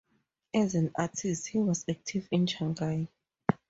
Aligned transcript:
As 0.55 0.73
an 0.73 0.89
artist, 0.95 1.45
he 1.49 1.59
was 1.59 1.85
active 1.87 2.27
in 2.31 2.47
Shanghai. 2.47 3.07